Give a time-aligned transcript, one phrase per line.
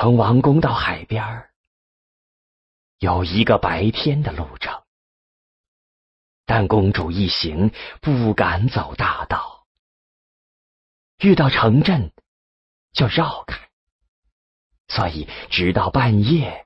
[0.00, 1.48] 从王宫到海边
[3.00, 4.84] 有一个白天的路程，
[6.46, 9.66] 但公主一行不敢走大道，
[11.18, 12.12] 遇到城镇
[12.92, 13.58] 就绕开，
[14.86, 16.64] 所以直到半夜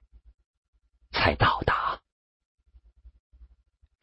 [1.11, 2.03] 才到达。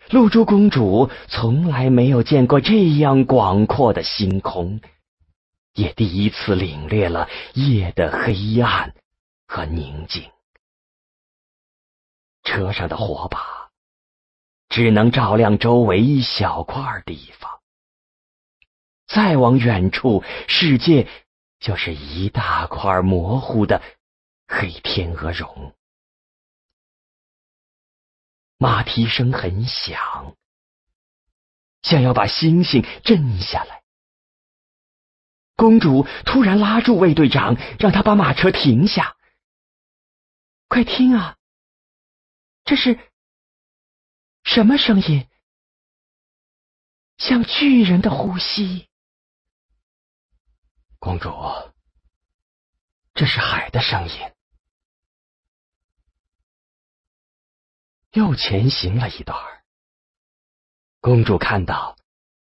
[0.10, 4.82] 露珠公主从来没有见过这样广阔的星空，
[5.76, 8.96] 也第一次领略了夜的黑暗。
[9.52, 10.32] 和宁静，
[12.44, 13.72] 车上的火把
[14.70, 17.60] 只能照亮周围一小块地方。
[19.08, 21.08] 再往远处，世界
[21.60, 23.82] 就是一大块模糊的
[24.48, 25.76] 黑天鹅绒。
[28.60, 30.36] 马蹄声很响，
[31.82, 33.82] 想要把星星震下来。
[35.56, 39.16] 公主突然拉住卫队长，让他把马车停下。
[40.70, 41.36] 快听啊！
[42.64, 43.00] 这是
[44.44, 45.28] 什么声音？
[47.18, 48.88] 像巨人的呼吸。
[51.00, 51.32] 公主，
[53.16, 54.14] 这是海的声音。
[58.12, 59.36] 又前行了一段，
[61.02, 61.98] 公主看到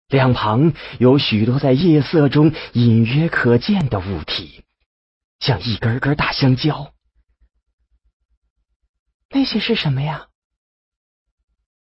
[0.08, 4.64] 两旁有许多在夜色中隐约可见的物体，
[5.40, 6.93] 像一根根大香蕉。
[9.34, 10.30] 那些是什么呀？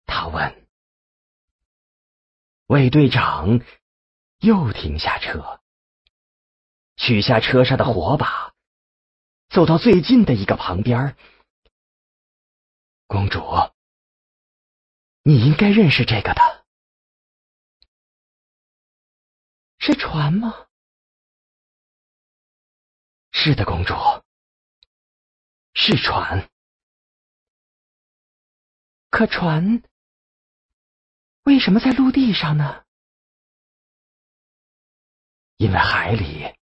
[0.04, 0.68] 他问。
[2.66, 3.62] 卫队长
[4.40, 5.62] 又停下车，
[6.96, 8.54] 取下车上的火把，
[9.48, 11.16] 走到最近的一个旁边。
[13.06, 13.40] 公主，
[15.22, 16.66] 你应该认识这个的，
[19.78, 20.66] 是船吗？
[23.32, 23.94] 是的，公主，
[25.72, 26.50] 是船。
[29.10, 29.82] 可船
[31.44, 32.84] 为什么在陆地上呢？
[35.56, 36.54] 因为海里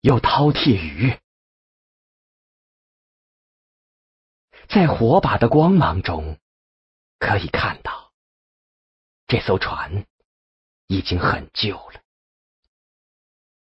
[0.00, 1.20] 有饕餮鱼。
[4.68, 6.38] 在火把的光芒中，
[7.18, 8.12] 可以看到
[9.26, 10.06] 这艘船
[10.86, 12.02] 已经很旧了，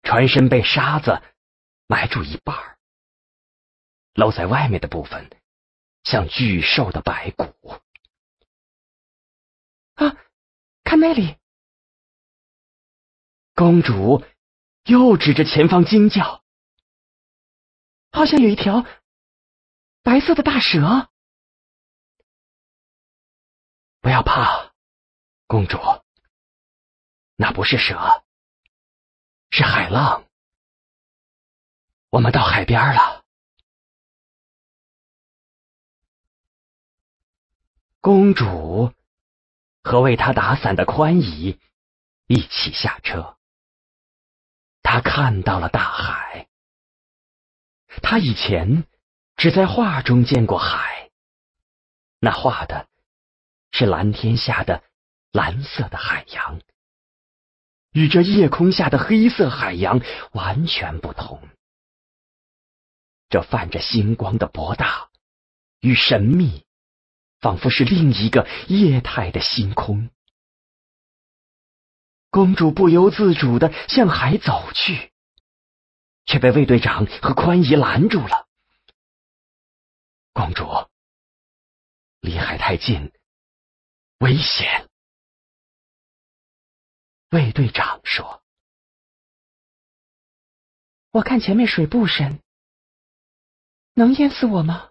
[0.04, 1.22] 船身被沙子
[1.88, 2.78] 埋住一半，
[4.14, 5.30] 露在外面的部分。
[6.10, 7.54] 像巨兽的白骨
[9.96, 10.16] 啊！
[10.86, 11.36] 看那里，
[13.54, 14.24] 公主
[14.86, 16.46] 又指着前方惊叫，
[18.10, 18.86] 好像有一条
[20.02, 21.10] 白色的大蛇。
[24.00, 24.74] 不要怕，
[25.46, 25.78] 公主，
[27.36, 28.24] 那不是蛇，
[29.50, 30.26] 是海浪。
[32.10, 33.17] 我们到海边了。
[38.08, 38.94] 公主
[39.84, 41.60] 和为她打伞的宽姨
[42.28, 43.36] 一起下车。
[44.82, 46.48] 她看到了大海。
[48.02, 48.86] 她以前
[49.36, 51.12] 只在画中见过海，
[52.22, 52.88] 那画的
[53.72, 54.82] 是蓝天下的
[55.34, 56.62] 蓝色的海洋，
[57.92, 60.00] 与这夜空下的黑色海洋
[60.32, 61.46] 完全不同。
[63.28, 65.10] 这泛着星光的博大
[65.82, 66.66] 与神秘。
[67.40, 70.10] 仿佛是另一个液态的星空。
[72.30, 75.12] 公主不由自主的向海走去，
[76.26, 78.48] 却被卫队长和宽姨拦住了。
[80.34, 80.66] 公主，
[82.20, 83.12] 离海太近，
[84.20, 84.88] 危险。
[87.30, 88.44] 卫队长说
[91.12, 92.42] ：“我看前面水不深，
[93.96, 94.87] 能淹死我吗？”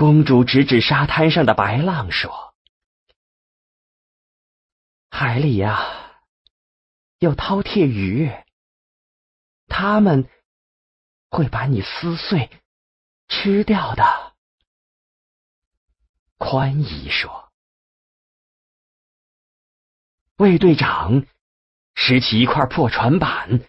[0.00, 2.54] 公主指指沙滩上的白浪，说
[5.12, 6.22] ：“海里呀，
[7.18, 8.32] 有饕餮鱼，
[9.66, 10.26] 他们
[11.28, 12.48] 会把你撕碎
[13.28, 14.34] 吃掉的。”
[16.38, 17.52] 宽姨说
[20.38, 21.26] ：“卫队长
[21.94, 23.68] 拾起一块破船板，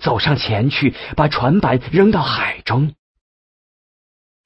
[0.00, 2.94] 走上前去，把船板扔到海中。”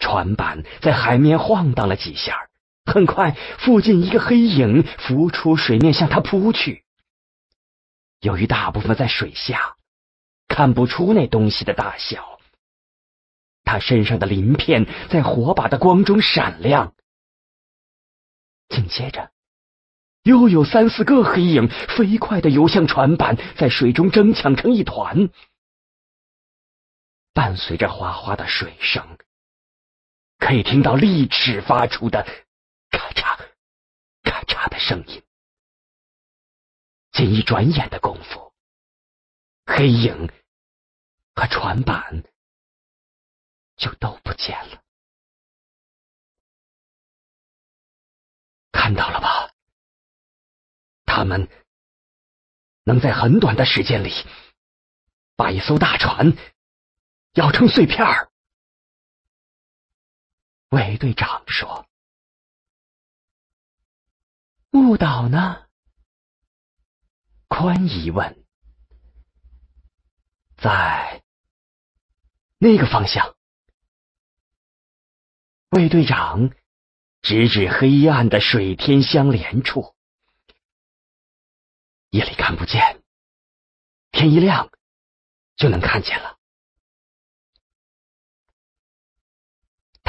[0.00, 2.48] 船板在海面晃荡了几下，
[2.84, 6.82] 很快，附近一个黑影浮出水面，向他扑去。
[8.20, 9.76] 由于大部分在水下，
[10.48, 12.40] 看不出那东西的大小。
[13.62, 16.92] 他身上的鳞片在火把的光中闪亮。
[18.68, 19.30] 紧接着，
[20.24, 25.28] 又有三四个黑影飞快的游向船板，在水中争抢成一团。
[27.32, 29.06] 伴随着哗哗的水声，
[30.40, 32.24] 可以听到利齿发出的
[32.90, 33.38] 咔嚓
[34.24, 35.22] 咔嚓的声音。
[37.12, 38.52] 仅一转眼的功夫，
[39.66, 40.32] 黑影
[41.34, 42.24] 和船板
[43.76, 44.82] 就都不见了。
[48.72, 49.52] 看到了吧？
[51.04, 51.48] 他们
[52.84, 54.10] 能在很短的时间里
[55.36, 56.32] 把一艘大船
[57.34, 58.29] 咬成碎片儿。
[60.70, 61.86] 韦队长说
[64.70, 65.66] ：“木岛呢？”
[67.48, 68.44] 宽一问
[70.56, 71.22] ：“在
[72.58, 73.36] 那个方向。”
[75.70, 76.50] 魏队长
[77.20, 79.94] 指指黑暗的水天相连处。
[82.10, 83.02] 夜里看不见，
[84.12, 84.70] 天一亮
[85.56, 86.39] 就能看见了。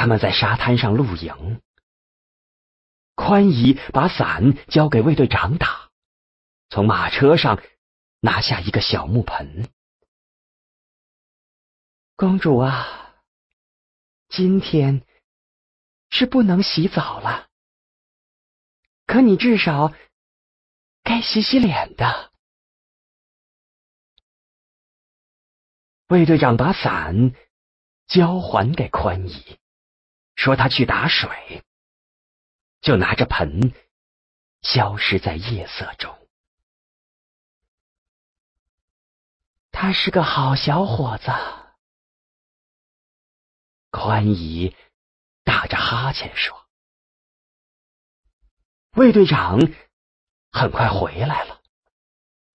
[0.01, 1.61] 他们在沙滩上露营，
[3.13, 5.91] 宽姨把伞交给卫队长打，
[6.69, 7.61] 从马车上
[8.19, 9.69] 拿下一个小木盆。
[12.15, 13.13] 公主啊，
[14.27, 15.05] 今天
[16.09, 17.47] 是不能洗澡了，
[19.05, 19.93] 可你至少。
[21.03, 22.31] 该洗洗脸的。
[26.07, 27.35] 卫队长把伞
[28.07, 29.59] 交还给宽姨，
[30.35, 31.63] 说他去打水，
[32.81, 33.73] 就拿着盆
[34.61, 36.17] 消失在夜色中。
[39.71, 41.31] 他是个好小伙子。
[43.89, 44.75] 宽姨
[45.43, 46.67] 打着哈欠说
[48.95, 49.59] ：“卫队长。”
[50.53, 51.61] 很快回来了，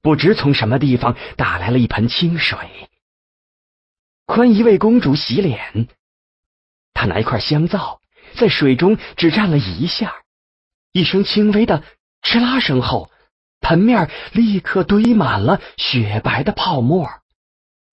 [0.02, 2.90] 不知从什么地方打来了一盆清水。
[4.26, 5.88] 宽姨为公主洗脸，
[6.96, 8.00] 他拿一块香皂
[8.34, 10.24] 在水中只蘸了一下，
[10.92, 11.84] 一声轻微的
[12.22, 13.10] 哧啦声后，
[13.60, 17.08] 盆面立刻堆满了雪白的泡沫，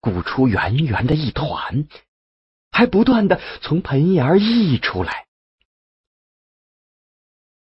[0.00, 1.86] 鼓出圆圆的一团，
[2.70, 5.26] 还不断的从盆沿溢出来。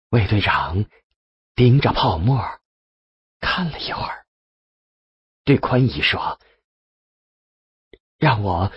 [0.09, 0.85] 魏队长。
[1.53, 2.59] 盯着泡沫
[3.39, 4.25] 看了一会儿，
[5.43, 6.39] 对宽姨说
[8.17, 8.71] ：“让我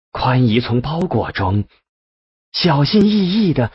[0.10, 1.68] 宽姨从包裹中
[2.52, 3.72] 小心翼翼的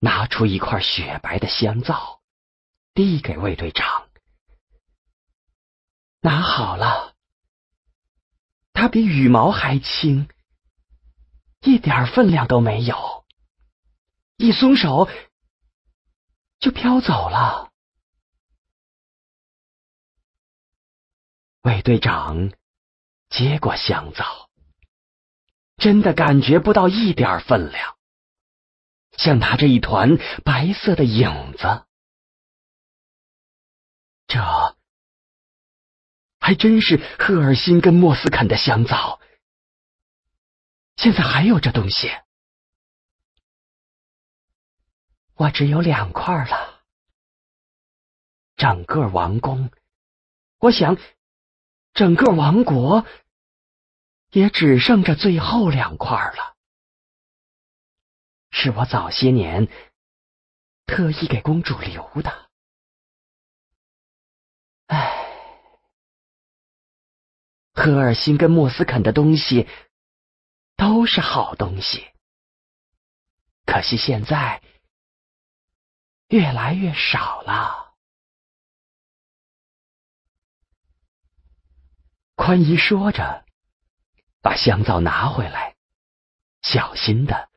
[0.00, 2.20] 拿出一块雪白的香皂，
[2.94, 4.08] 递给卫队长。
[6.20, 7.14] 拿好了，
[8.72, 10.28] 它比羽毛还轻。
[11.60, 13.24] 一点分量都没有，
[14.36, 15.08] 一松手
[16.58, 17.70] 就飘走了。
[21.64, 22.52] 卫队长
[23.30, 24.50] 接过香皂，
[25.78, 27.96] 真的感觉不到一点分量，
[29.16, 31.86] 像拿着一团白色的影子。
[34.26, 34.40] 这
[36.38, 39.18] 还真是赫尔辛跟莫斯肯的香皂。
[40.96, 42.10] 现在还有这东西，
[45.34, 46.82] 我只有两块了。
[48.54, 49.70] 整个王宫，
[50.58, 50.98] 我想，
[51.94, 53.06] 整个王国
[54.30, 56.56] 也只剩这最后两块了。
[58.50, 59.68] 是我早些年
[60.84, 62.50] 特意给公主留的。
[64.86, 65.26] 唉，
[67.72, 69.66] 赫尔辛跟莫斯肯的东西。
[70.76, 72.04] 都是好东西，
[73.64, 74.60] 可惜现在
[76.26, 77.83] 越来越少了。
[82.36, 83.44] 宽姨说着，
[84.42, 85.76] 把香皂拿回来，
[86.62, 87.48] 小心的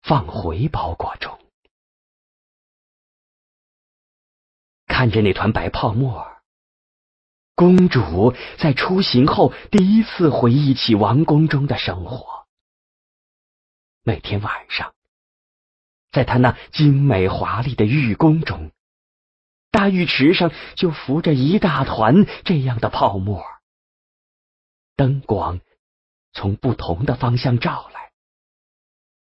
[0.00, 1.38] 放回包裹中，
[4.86, 6.26] 看着那团白泡沫。
[7.56, 12.46] 公主在出行后第一次回忆起王宫中的生活。
[14.02, 14.94] 每天晚上，
[16.10, 18.72] 在她那精美华丽的浴宫中，
[19.70, 23.44] 大浴池上就浮着一大团这样的泡沫。
[25.00, 25.62] 灯光
[26.34, 28.12] 从不同的方向照来，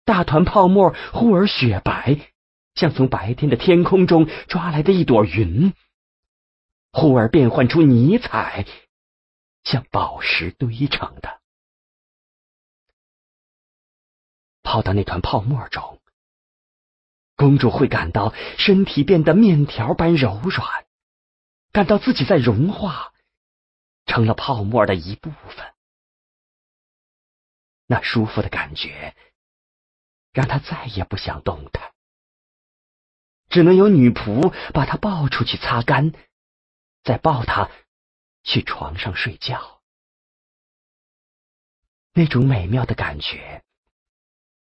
[0.03, 2.31] 大团泡沫忽而雪白，
[2.73, 5.75] 像从白天的天空中抓来的一朵云。
[6.91, 8.65] 忽而变换出泥彩，
[9.63, 11.39] 像宝石堆成的。
[14.63, 16.01] 泡到那团泡沫中，
[17.35, 20.87] 公主会感到身体变得面条般柔软，
[21.71, 23.13] 感到自己在融化，
[24.09, 25.73] 成了泡沫的一部分。
[27.85, 29.15] 那舒服的感觉
[30.33, 31.93] 让他再也不想动弹，
[33.49, 36.11] 只能有女仆把他抱出去擦干，
[37.03, 37.69] 再抱他
[38.43, 39.81] 去床上睡觉。
[42.13, 43.63] 那种美妙的感觉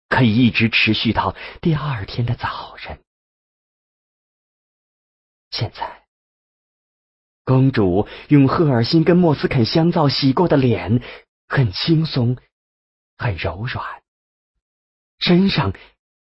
[0.08, 3.04] 可以一直持续到第二天的早晨。
[5.52, 6.02] 现在，
[7.46, 11.02] 公主用赫尔辛跟莫斯肯香皂洗过的脸
[11.48, 12.38] 很轻松，
[13.18, 14.02] 很柔软，
[15.20, 15.74] 身上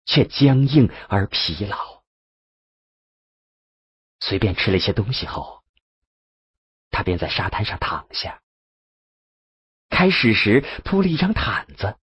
[0.06, 2.02] 却僵硬而疲劳。
[4.22, 5.64] 随便吃了一些东西后，
[6.90, 8.42] 她便在沙滩上躺下。
[9.90, 11.98] 开始时铺了一张毯子，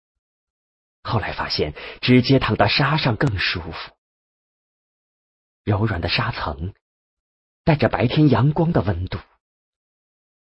[1.03, 3.95] 后来发现直接躺到沙上更舒服，
[5.63, 6.73] 柔软的沙层。
[7.67, 9.19] 带着白天阳光的温度，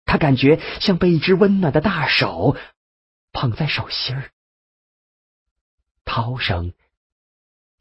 [0.05, 2.55] 他感觉像被一只温暖的大手
[3.33, 4.31] 捧在手心儿。
[6.05, 6.73] 涛声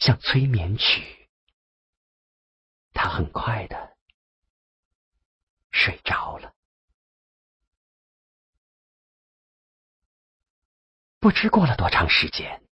[0.00, 1.28] 像催眠曲，
[2.92, 3.96] 他很快的
[5.70, 6.52] 睡着了。
[11.20, 12.64] 不知过了多长时间，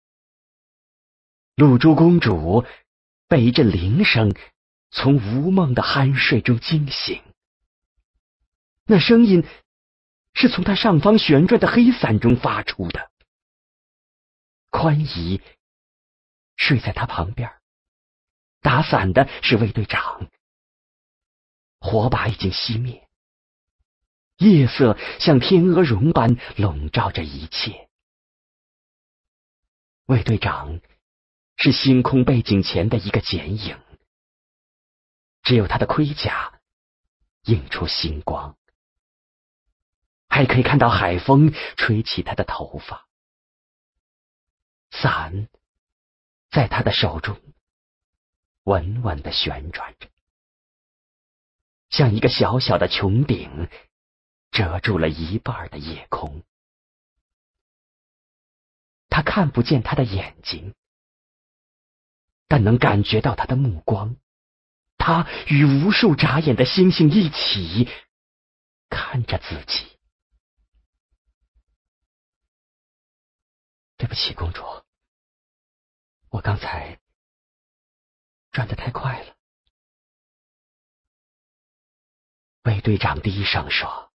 [1.54, 2.66] 露珠公主
[3.28, 4.34] 被一阵铃声。
[4.96, 7.22] 从无梦的酣睡中惊醒，
[8.86, 9.44] 那声音
[10.36, 13.10] 是从他上方旋转的黑伞中发出的。
[14.70, 15.42] 宽姨
[16.56, 17.52] 睡在他旁边，
[18.62, 20.30] 打伞的是卫队长。
[21.80, 23.10] 火把已经熄灭，
[24.38, 27.90] 夜色像天鹅绒般笼罩着一切。
[30.06, 30.80] 卫队长
[31.58, 33.76] 是星空背景前的一个剪影。
[35.44, 36.60] 只有他的盔甲
[37.44, 38.58] 映出星光，
[40.30, 43.08] 还可以看到海风吹起他的头发。
[44.90, 45.50] 伞
[46.50, 47.42] 在他的手中
[48.64, 50.08] 稳稳的旋转着，
[51.90, 53.70] 像一个小小的穹顶，
[54.52, 56.44] 遮住了一半的夜空。
[59.10, 60.74] 他看不见他的眼睛，
[62.48, 64.16] 但能感觉到他的目光。
[65.06, 67.90] 他与无数眨眼的星星一起
[68.90, 70.00] 看着自己。
[73.98, 74.64] 对不起，公主，
[76.30, 77.02] 我刚才
[78.52, 79.36] 转得太快了。
[82.64, 84.10] 卫队长低声说：“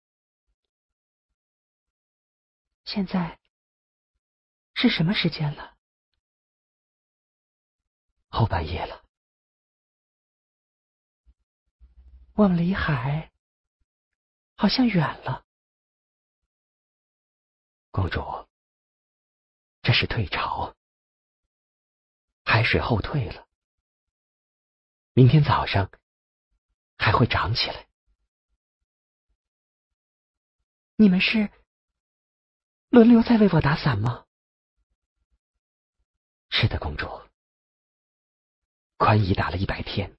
[2.87, 3.39] 现在
[4.73, 5.77] 是什么时间了？
[8.31, 9.05] 后半夜了。”
[12.39, 13.33] 我们离海
[14.55, 15.45] 好像远了，
[17.91, 18.23] 公主。
[19.83, 20.77] 这是退潮，
[22.45, 23.49] 海水后退了，
[25.15, 25.91] 明天早上
[26.97, 27.89] 还会涨起来。
[30.95, 31.51] 你们是
[32.89, 34.27] 轮流在为我打伞吗？
[36.51, 37.09] 是的，公主。
[38.97, 40.17] 宽衣打了一百天。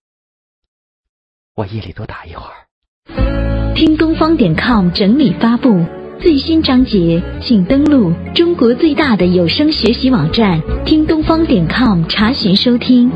[1.60, 3.76] 我夜里多打一会儿。
[3.76, 5.86] 听东方点 com 整理发布
[6.22, 13.12] 最新章节，请登录中国最大的有声学习网站听东方点 com 查询收听。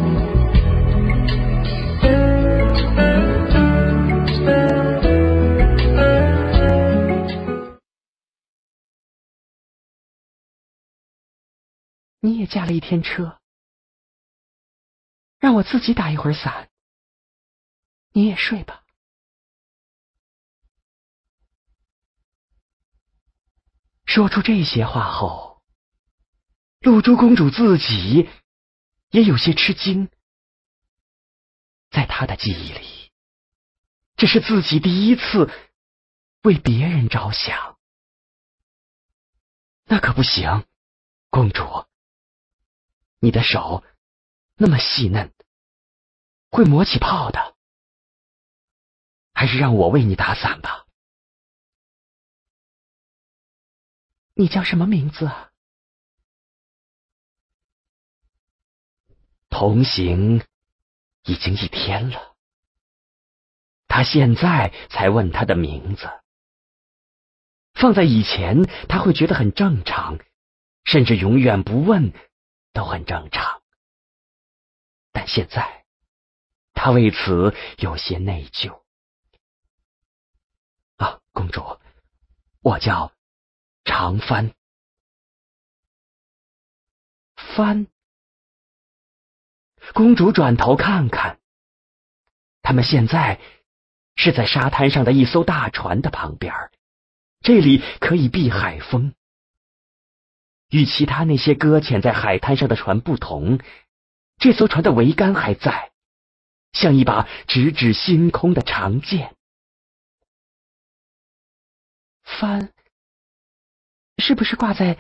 [12.19, 13.37] 你也驾了一天车，
[15.39, 16.67] 让我自己打一会儿伞。
[18.13, 18.83] 你也睡吧。
[24.05, 25.63] 说出这些话后，
[26.81, 28.29] 露珠公主自己
[29.09, 30.11] 也有些吃惊。
[31.89, 33.11] 在她的记忆里，
[34.15, 35.51] 这是自己第一次
[36.43, 37.79] 为别人着想。
[39.85, 40.67] 那可不行，
[41.31, 41.87] 公主，
[43.19, 43.83] 你的手
[44.55, 45.33] 那么细嫩，
[46.51, 47.52] 会磨起泡的。
[49.43, 50.85] 还是让我为你打伞吧。
[54.35, 55.51] 你叫什么名字啊？
[59.49, 60.41] 同行
[61.23, 62.37] 已经一天了，
[63.89, 66.09] 他现在才问他的名字。
[67.73, 70.19] 放在以前，他会觉得很正常，
[70.85, 72.13] 甚至永远不问
[72.71, 73.61] 都很正常。
[75.11, 75.83] 但现在，
[76.73, 78.82] 他为此有些内疚。
[81.33, 81.79] 公主，
[82.61, 83.11] 我叫
[83.83, 84.53] 长帆。
[87.35, 87.87] 帆。
[89.93, 91.39] 公主转头看看，
[92.61, 93.41] 他们现在
[94.15, 96.53] 是在沙滩上的一艘大船的旁边，
[97.41, 99.13] 这里可以避海风。
[100.69, 103.59] 与其他那些搁浅在海滩上的船不同，
[104.37, 105.91] 这艘船的桅杆还在，
[106.71, 109.35] 像一把直指星空的长剑。
[112.39, 112.73] 帆
[114.17, 114.97] 是不是挂在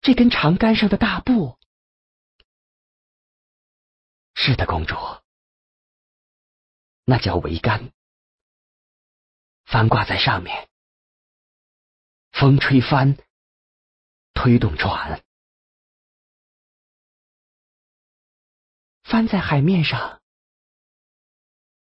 [0.00, 1.58] 这根长杆上的大布？
[4.34, 4.94] 是的，公主，
[7.04, 7.90] 那叫桅杆，
[9.64, 10.68] 帆挂在上面，
[12.30, 13.16] 风吹帆，
[14.34, 15.24] 推动船，
[19.02, 20.20] 帆在海面上，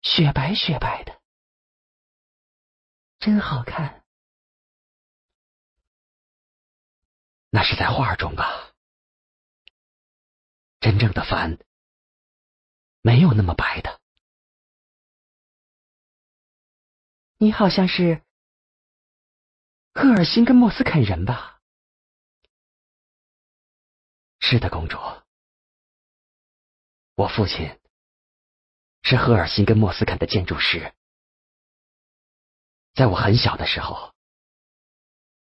[0.02, 1.23] 雪白雪白的。
[3.26, 4.04] 真好看，
[7.52, 8.74] 那是在画中吧？
[10.82, 11.58] 真正的帆
[13.02, 14.02] 没有那么白的。
[17.38, 18.22] 你好像是
[19.94, 21.62] 赫尔辛跟莫斯肯人吧？
[24.42, 24.98] 是的，公主，
[27.16, 27.80] 我父亲
[29.02, 30.94] 是赫尔辛跟莫斯肯的建筑师。
[32.94, 34.14] 在我很小的时候，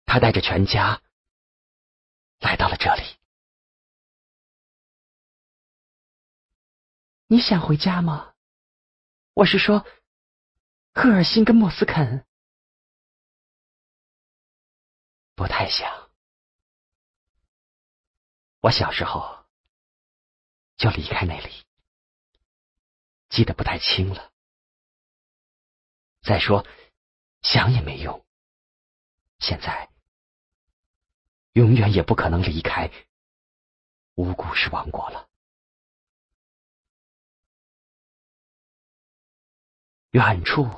[0.05, 1.01] 他带着全家
[2.39, 3.03] 来到了这里。
[7.27, 8.33] 你想回家吗？
[9.33, 9.85] 我是说，
[10.93, 12.25] 赫尔辛跟莫斯肯。
[15.35, 16.09] 不太想。
[18.61, 19.45] 我小时候
[20.77, 21.65] 就离开那里，
[23.29, 24.31] 记得不太清了。
[26.23, 26.65] 再说。
[27.43, 28.25] 想也没用。
[29.39, 29.89] 现在，
[31.51, 32.89] 永远也不可能离开
[34.15, 35.29] 无故事王国了。
[40.11, 40.69] 远处，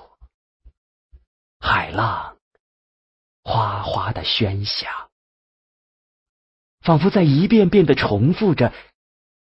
[1.59, 2.39] 海浪
[3.43, 5.11] 哗哗的喧响，
[6.79, 8.73] 仿佛在一遍遍的重复着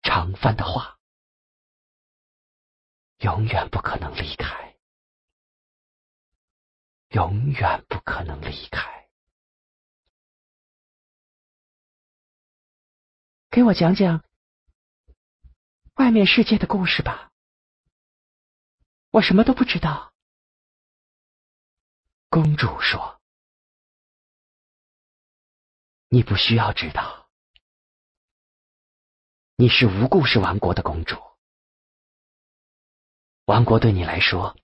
[0.03, 0.99] 长帆的话：
[3.19, 4.68] 永远不可能离开。
[7.11, 9.09] 永远不可能离开。
[13.51, 14.23] 给我讲讲
[15.95, 17.33] 外面世界的故事吧，
[19.11, 20.13] 我什么都不知道。
[22.29, 23.21] 公主说
[26.09, 27.31] ：“你不需要知道，
[29.57, 31.17] 你是无故事王国的公主，
[33.47, 34.59] 王国对你来说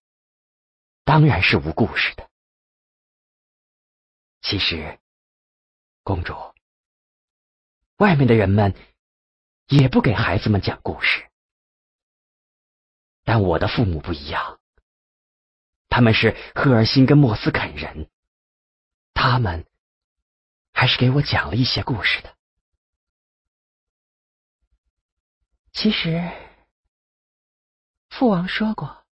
[1.04, 2.30] 当然是无故事的。”
[4.46, 5.00] 其实，
[6.02, 6.34] 公主，
[7.96, 8.74] 外面的人们
[9.68, 11.30] 也不给孩子们讲故事，
[13.24, 14.60] 但我的父母不一样，
[15.88, 18.10] 他们是赫尔辛跟莫斯肯人，
[19.14, 19.66] 他们
[20.74, 22.36] 还是给我讲了一些故事的。
[25.72, 26.30] 其实，
[28.10, 29.06] 父王说过，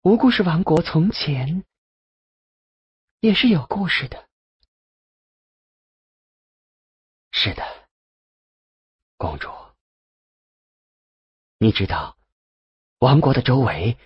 [0.00, 1.62] 无故事王国从前。
[3.24, 4.28] 也是有故事的。
[7.32, 7.88] 是的，
[9.16, 9.48] 公主，
[11.56, 12.18] 你知道
[12.98, 13.96] 王国的周围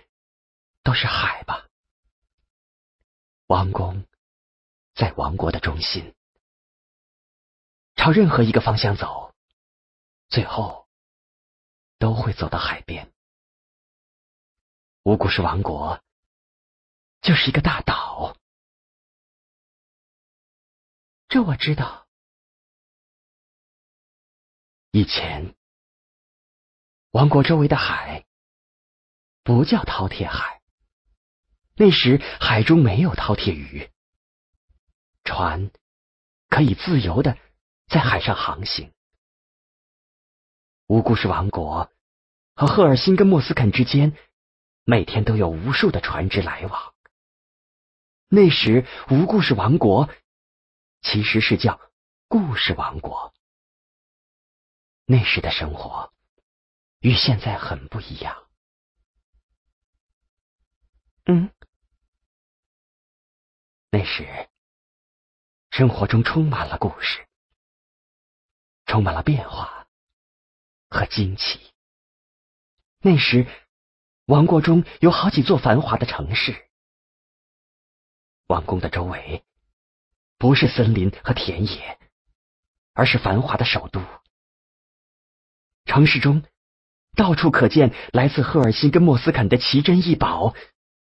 [0.83, 1.67] 都是海吧？
[3.47, 4.05] 王宫
[4.93, 6.15] 在王国的中心，
[7.97, 9.35] 朝任何一个方向走，
[10.29, 10.87] 最后
[11.97, 13.11] 都会走到海边。
[15.03, 16.01] 无故事王国
[17.19, 18.37] 就是一个大岛。
[21.29, 22.07] 这我知道。
[24.89, 25.53] 以前，
[27.11, 28.25] 王国周围的海
[29.43, 30.63] 不叫饕餮海，
[31.75, 33.91] 那时海中没有饕餮鱼，
[35.23, 35.69] 船
[36.47, 37.37] 可以自由的
[37.87, 38.91] 在海上航行。
[40.87, 41.91] 无故事王国
[42.55, 44.17] 和赫尔辛跟莫斯肯之间
[44.83, 46.95] 每天都有无数的船只来往。
[48.29, 50.09] 那时，无故事王国。
[51.01, 51.79] 其实是叫
[52.27, 53.33] 故事王国。
[55.05, 56.13] 那时的生活
[56.99, 58.47] 与现在很不一样。
[61.25, 61.51] 嗯，
[63.89, 64.49] 那时
[65.71, 67.27] 生活中充满了故事，
[68.85, 69.87] 充满了变化
[70.89, 71.71] 和惊奇。
[72.99, 73.47] 那时
[74.25, 76.69] 王国中有好几座繁华的城市，
[78.47, 79.43] 王宫的周围
[80.39, 81.99] 不是森林和田野，
[82.93, 84.01] 而是繁华的首都。
[85.83, 86.45] 城市中
[87.13, 90.55] 到处可见来自赫尔辛跟莫斯肯的奇珍异宝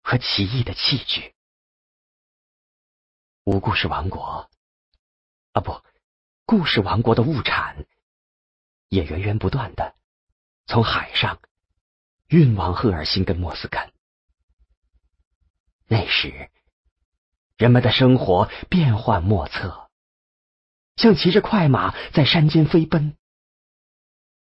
[0.02, 1.34] 和奇异的器具。
[3.44, 4.48] 无故事王国
[5.52, 5.82] 啊，不，
[6.46, 7.84] 故事王国的物产
[8.88, 9.94] 也源源不断的
[10.66, 11.38] 从海上
[12.28, 13.92] 运往赫尔辛跟莫斯肯。
[15.86, 16.50] 那时。
[17.58, 19.90] 人们的生活变幻莫测，
[20.94, 23.16] 像骑着快马在山间飞奔，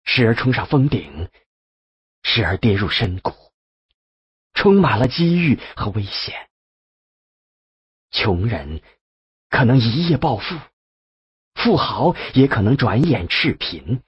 [0.02, 1.28] 时而冲上峰顶，
[2.22, 3.34] 时而跌入深谷，
[4.54, 6.48] 充满了机遇和危险。
[8.10, 8.82] 穷人
[9.50, 10.58] 可能一夜暴富，
[11.52, 14.02] 富豪也可能转眼赤贫。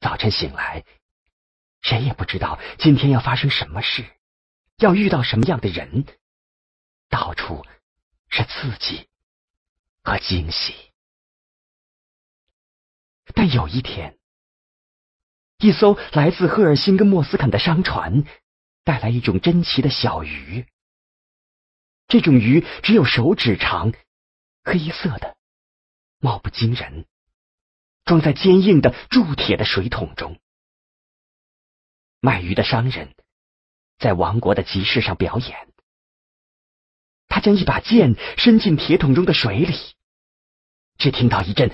[0.00, 0.86] 早晨醒来，
[1.82, 4.06] 谁也不知道今天要发生什么事，
[4.78, 6.06] 要遇到什么样的人。
[7.12, 7.62] 到处
[8.30, 9.06] 是刺激
[10.02, 10.74] 和惊喜，
[13.34, 14.18] 但有一天，
[15.58, 18.24] 一艘来自赫尔辛根莫斯肯的商船
[18.82, 20.66] 带来一种珍奇的小鱼。
[22.08, 23.92] 这种鱼只有手指长，
[24.64, 25.36] 黑色的，
[26.18, 27.06] 貌不惊人，
[28.06, 30.40] 装在坚硬的铸铁的水桶中。
[32.20, 33.14] 卖鱼的商人
[33.98, 35.71] 在王国的集市上表演。
[37.28, 39.74] 他将一把剑伸进铁桶中的水里，
[40.98, 41.70] 只听到一阵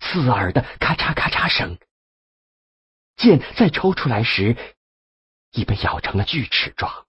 [0.00, 1.78] 刺耳的咔嚓咔嚓声。
[3.16, 4.56] 剑再抽出来时，
[5.50, 7.06] 已被咬成了锯齿状。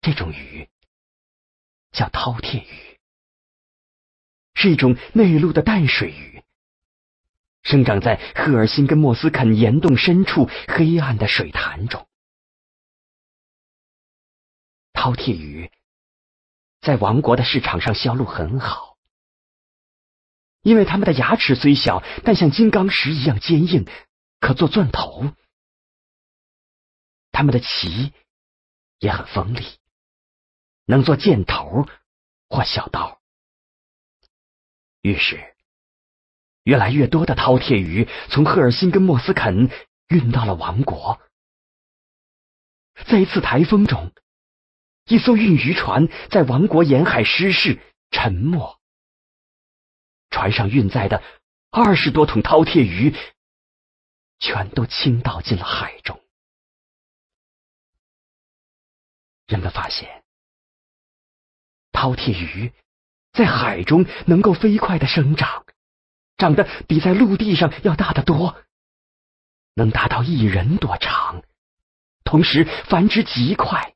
[0.00, 0.68] 这种鱼
[1.90, 2.98] 叫饕餮鱼，
[4.54, 6.42] 是一种内陆的淡水鱼，
[7.62, 12.08] 生长在赫尔辛根莫斯肯岩洞深处黑暗的水潭中。
[15.02, 15.68] 饕餮鱼
[16.80, 18.96] 在王国的市场上销路很好，
[20.62, 23.84] 因为它们的牙齿虽小，但像金刚石一样坚硬，
[24.38, 25.34] 可做钻头。
[27.32, 28.12] 它们的鳍
[29.00, 29.66] 也很锋利，
[30.84, 31.88] 能做箭头
[32.48, 33.20] 或小刀。
[35.00, 35.56] 于是，
[36.62, 39.68] 越来越多的饕餮鱼从赫尔辛跟莫斯肯
[40.06, 41.20] 运到了王国。
[43.10, 44.12] 在一次台风中。
[45.06, 48.78] 一艘运鱼船在王国沿海失事，沉没。
[50.30, 51.22] 船上运载的
[51.70, 53.14] 二十多桶饕餮鱼，
[54.38, 56.20] 全都倾倒进了海中。
[59.46, 60.22] 人们发现，
[61.92, 62.72] 饕餮鱼
[63.32, 65.66] 在海中能够飞快的生长，
[66.36, 68.56] 长得比在陆地上要大得多，
[69.74, 71.42] 能达到一人多长，
[72.24, 73.94] 同时繁殖极快。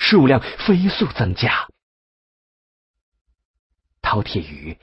[0.00, 1.68] 数量飞速增加，
[4.02, 4.76] 饕餮鱼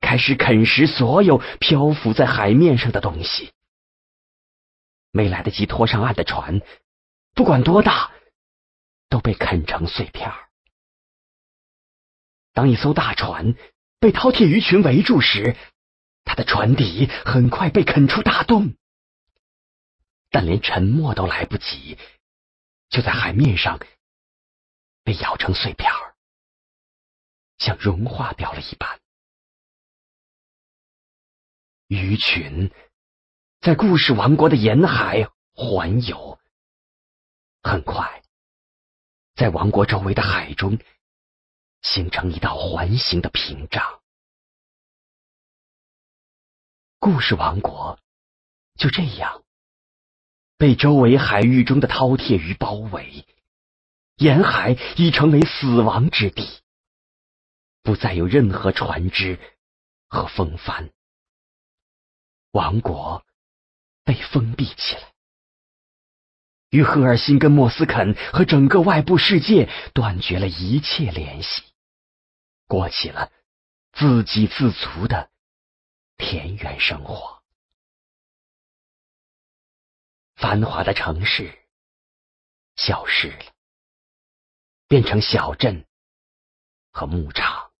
[0.00, 3.52] 开始啃食所有漂浮在海面上的东西。
[5.12, 6.60] 没来得及拖上岸的船，
[7.34, 8.10] 不管多大，
[9.08, 10.32] 都被啃成碎片。
[12.52, 13.54] 当一艘大船
[14.00, 15.54] 被饕餮鱼群围住时，
[16.24, 18.74] 它的船底很快被啃出大洞，
[20.30, 21.98] 但连沉没都来不及，
[22.88, 23.78] 就在海面上。
[25.06, 26.16] 被咬成碎片儿，
[27.58, 29.00] 像融化掉了一般。
[31.86, 32.72] 鱼群
[33.60, 36.40] 在故事王国的沿海环游，
[37.62, 38.24] 很快，
[39.36, 40.76] 在王国周围的海中
[41.82, 44.02] 形成一道环形的屏障。
[46.98, 48.00] 故事王国
[48.74, 49.44] 就这样
[50.56, 53.24] 被周围海域中的饕餮鱼包围。
[54.16, 56.48] 沿海已成为死亡之地，
[57.82, 59.38] 不再有任何船只
[60.08, 60.90] 和风帆，
[62.50, 63.26] 王国
[64.04, 65.12] 被封闭起来，
[66.70, 71.62] 与赫尔辛跟莫斯肯和整个外部世界断绝了一切联系，
[72.66, 73.30] 过起了
[73.92, 75.30] 自给自足的
[76.16, 77.42] 田园生活。
[80.36, 81.58] 繁华的城市
[82.76, 83.55] 消失了。
[84.88, 85.84] 变成小镇
[86.92, 87.72] 和牧场，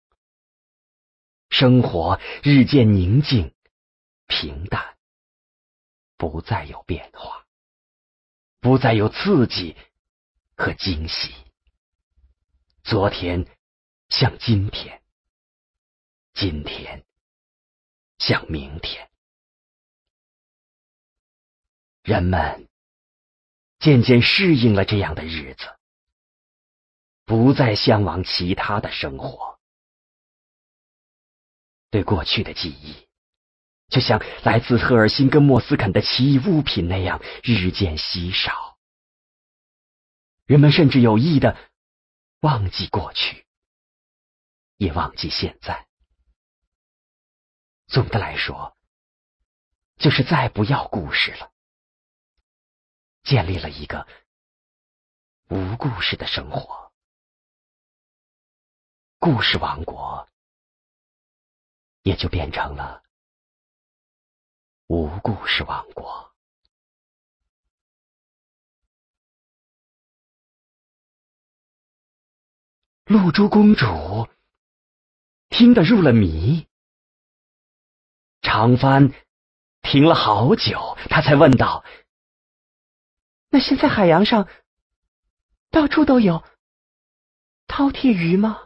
[1.50, 3.54] 生活日渐宁静
[4.26, 4.96] 平淡，
[6.16, 7.46] 不再有变化，
[8.60, 9.76] 不再有刺激
[10.56, 11.32] 和惊喜。
[12.82, 13.46] 昨天
[14.08, 15.00] 像今天，
[16.34, 17.04] 今天
[18.18, 19.08] 像明天，
[22.02, 22.68] 人们
[23.78, 25.75] 渐渐适应了这样的日子。
[27.26, 29.58] 不再向往其他的生活，
[31.90, 33.08] 对过去的记忆，
[33.88, 38.78] 就像来自赫尔辛跟莫斯肯的奇异物品那样日渐稀少。
[40.46, 41.58] 人们甚至有意的
[42.42, 43.44] 忘记过去，
[44.76, 45.88] 也忘记现在。
[47.88, 48.76] 总的来说，
[49.96, 51.50] 就是再不要故事了，
[53.24, 54.06] 建立了一个
[55.48, 56.85] 无故事的生活。
[59.26, 60.28] 故事王国
[62.02, 63.02] 也就变成了
[64.86, 66.32] 无故事王国。
[73.06, 74.28] 露珠公主
[75.48, 76.68] 听得入了迷，
[78.42, 79.12] 长帆
[79.82, 81.84] 停了好久，他才问道
[83.50, 84.48] ：“那现在海洋上
[85.72, 86.44] 到处都有
[87.66, 88.62] 饕餮鱼吗？”